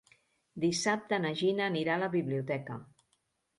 [0.63, 2.81] Dissabte na Gina anirà a la biblioteca.